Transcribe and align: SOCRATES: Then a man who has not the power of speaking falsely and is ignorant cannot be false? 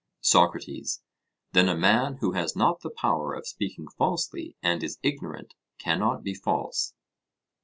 SOCRATES: 0.21 1.03
Then 1.51 1.69
a 1.69 1.77
man 1.77 2.15
who 2.21 2.31
has 2.31 2.55
not 2.55 2.81
the 2.81 2.89
power 2.89 3.35
of 3.35 3.45
speaking 3.45 3.87
falsely 3.87 4.55
and 4.63 4.81
is 4.83 4.97
ignorant 5.03 5.53
cannot 5.77 6.23
be 6.23 6.33
false? 6.33 6.95